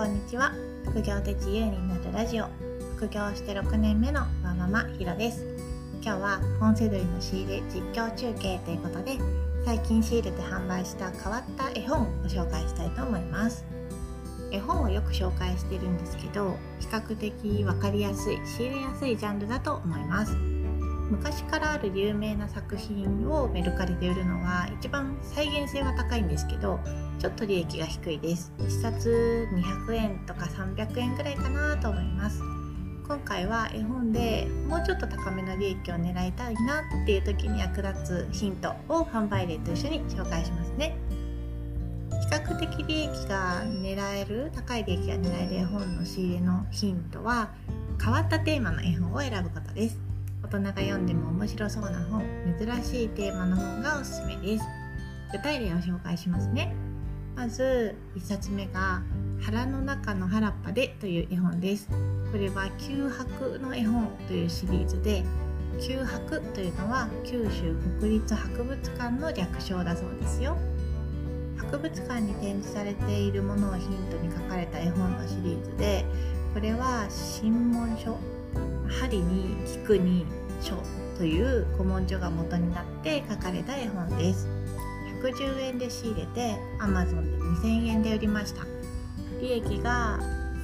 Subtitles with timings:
[0.00, 0.54] こんにちは。
[0.86, 2.46] 副業で自由になるラジオ。
[2.96, 5.44] 副業して6年目のわママひろです。
[6.02, 9.18] 今日はポンセドリの仕入れ実況中継ということで
[9.62, 13.62] 最近仕入れて販売した変わった絵本をご紹介したいと思います。
[14.50, 20.34] 絵本をよく紹介してるんですけど比較的分かりやすい仕入れやすいジャンルだと思います。
[21.10, 26.78] 昔からある有名な作品をメルカリで売るのは一番再現性は高いんですけど
[27.18, 28.52] ちょっと利益が低いです。
[28.58, 32.40] 1冊200円とか300円ぐらいかなと思います。
[33.06, 40.96] 今回は絵本でもうちょっと高めの利益を狙いたいなっていう時に役立つヒントを販売例と一緒に紹介しますね。
[42.10, 47.50] 比較的利益が狙える高い利益が狙える絵本の仕入れのヒントは
[48.00, 50.09] 変わったテーマの絵本を選ぶことです。
[50.42, 52.22] 大人が読んでも面白そうな本
[52.58, 54.64] 珍しいテーマの本がおすすめです。
[55.32, 56.74] 具体例を紹介しますね。
[57.36, 59.02] まず1冊目が
[59.40, 61.88] 腹の中の原っぱでという絵本です。
[62.32, 65.24] これは九博の絵本というシリーズで
[65.80, 70.56] 九博というのは九州国立博物館の略称だそうですよ。
[71.56, 76.04] 博物館に展示されているものをヒントに書かれた絵本のシリーズで
[76.54, 78.18] これは新聞書
[78.88, 80.26] 針に菊に
[80.60, 80.76] 書
[81.16, 84.48] という古文書が元になって書かれた絵本です。
[85.22, 88.64] 110円で仕入れて Amazon で2000円で売りました。
[89.40, 90.18] 利益が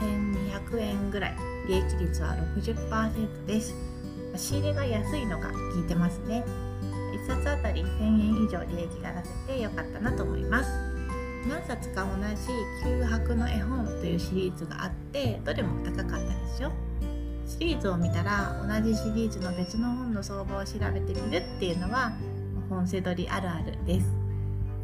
[0.00, 1.36] 1200円ぐらい。
[1.68, 3.74] 利益率は60%です。
[4.36, 6.44] 仕入れが安いのが効いてますね。
[7.14, 10.70] 1冊あたり1000円以上利益が出せてよかったなと思います。
[11.48, 12.36] 何冊か同じ
[12.84, 16.72] 「九博の絵本」というシリーズがあってどれも高かったですよ。
[17.46, 22.12] シリーズを見たら同じシリーズの別の本の相場を調べてみるっていうのは
[22.68, 24.06] 本せどりあるあるです。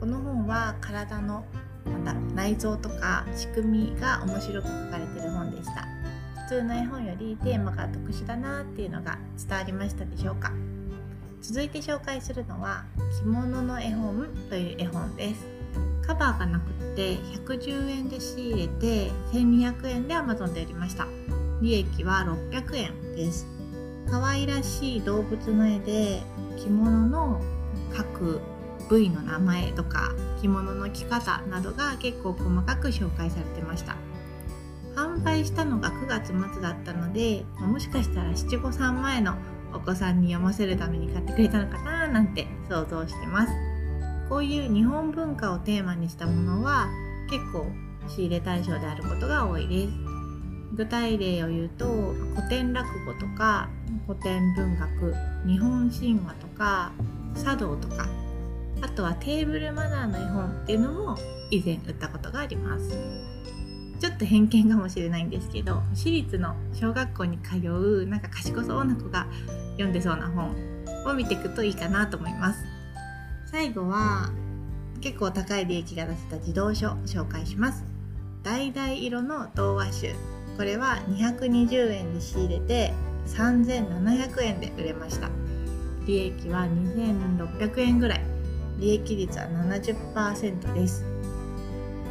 [0.00, 1.44] この本は体の
[1.86, 5.86] なんだ内臓とか仕組みが面白く書かれてる本でした。
[6.42, 10.52] 普通の絵本よりテーマが特殊だなっていうのが伝わりましたでしょうか。
[11.40, 12.84] 続いて紹介するのは
[13.20, 15.46] 着物の絵本という絵本です。
[16.06, 21.06] カバーがなくって110円で仕入れて1200円で Amazon で売りました。
[21.60, 23.46] 利益は600円です。
[24.10, 26.22] 可愛らしい動物の絵で
[26.56, 27.40] 着物の
[27.94, 28.40] 各
[28.88, 33.96] 部位の名前とか着物の着方などが結構細かく紹介されてました。
[34.94, 39.36] 販売したのが9月末だったのでもしかしたら七五三前の
[39.72, 43.52] お子さんに読ませるために買ってくれたのかななんて想像してます。
[44.28, 46.88] こういう日本文化をテーマにしたものは
[47.30, 47.66] 結構
[48.08, 50.07] 仕入れ対象であることが多いです。
[50.74, 51.86] 具体例を言うと
[52.36, 53.68] 古典落語とか
[54.06, 55.14] 古典文学
[55.46, 56.92] 日本神話とか
[57.42, 58.08] 茶道とか
[58.80, 61.18] あとはテーブルマナーの絵本っていうのも
[61.50, 62.90] 以前売ったことがあります。
[63.98, 69.26] ちょっと偏見かもしれないんですけど私立の小学校に通うなんか賢そうな子が
[69.72, 70.54] 読んでそうな本
[71.04, 72.64] を見ていくといいかなと思います。
[73.50, 74.30] 最後は
[75.00, 77.84] 結構高い利益が出せた児童書紹介します。
[78.44, 80.37] 橙色の童話集。
[80.58, 82.92] これは220円で仕入れて
[83.28, 85.30] 3700円で売れました。
[86.04, 88.24] 利益は2600円ぐらい。
[88.80, 91.04] 利益率は70%です。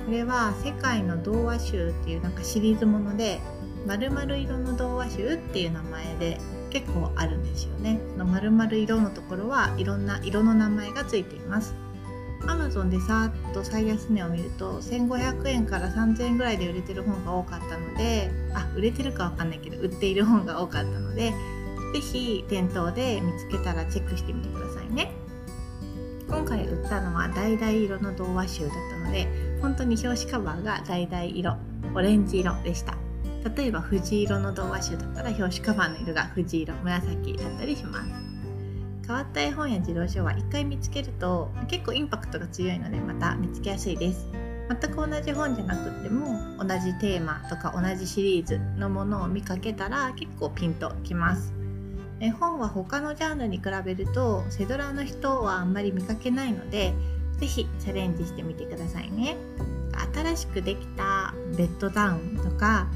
[0.05, 3.41] これは世界の童話集っていうなんかシリーズもので
[3.85, 7.99] 〇〇色の童話集っていう名前で結構あるんですよね。
[8.13, 11.75] その〇〇色のところはいろんな色の名前がついています。
[12.41, 21.33] Amazon でさーっと最安値を見ると1500円から3000円ぐらいで売れてる本が多かったのであ売れてるかわかんないけど売っている本が多かったので
[21.93, 25.11] 是非店頭で見つけたらチェックしてみてくださいね。
[26.27, 29.27] 今回売ったのは橙色の童話集だったので
[29.61, 31.57] 本当に表紙カバーが橙色
[31.95, 32.95] オレンジ色でした。
[33.55, 38.36] 例えば藤色の童話集だったら表紙カバーの色が藤色紫だったりします。
[39.07, 44.27] 変わった絵本や児童書は一回見つけると結構インパクトが強いのでまた見つけやすいです。
[44.69, 51.53] 全く同じ本じゃなくっても同じテーマとか同じシリーズのものを見かけたら結構ピンときます。
[52.19, 56.93] 絵本は他のジャンルに比べるとセドラの人はあんまり見かけないので
[57.39, 59.37] 是非チャレンジしてみてくださいね。
[60.13, 62.87] 新しくできたベッドタウンとか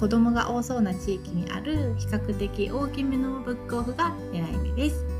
[0.00, 5.17] 子供が多そうな地域にある比較的大きめのブックオフが狙い目です。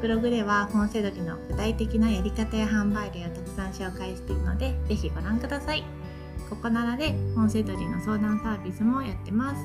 [0.00, 5.84] ブログでは本セドリの具体的なやり方や販売例をたくさん紹介しているので是非ご覧ください。
[6.48, 9.62] ここならで本セドリの相談サービスもやってます。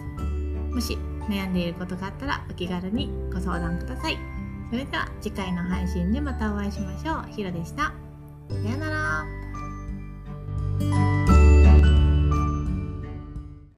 [0.74, 0.98] もし
[1.30, 4.18] 悩んでいることがあったらお気軽にご相談ください。
[4.70, 7.24] それでは次回の配信でまたお会いしましょう。
[7.32, 7.84] ひろでした。
[7.84, 7.94] さ
[8.70, 9.24] ようなら。